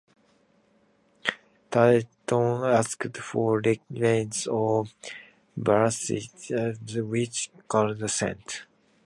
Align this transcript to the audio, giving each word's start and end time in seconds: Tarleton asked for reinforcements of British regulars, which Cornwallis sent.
Tarleton 1.69 2.63
asked 2.65 3.17
for 3.17 3.61
reinforcements 3.63 4.47
of 4.49 4.91
British 5.55 6.31
regulars, 6.49 6.95
which 7.07 7.51
Cornwallis 7.67 8.15
sent. 8.15 8.65